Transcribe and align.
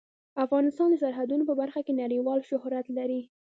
افغانستان 0.45 0.87
د 0.91 0.95
سرحدونه 1.03 1.43
په 1.47 1.53
برخه 1.61 1.79
کې 1.85 1.93
نړیوال 2.01 2.39
شهرت 2.49 2.85
لري. 2.97 3.21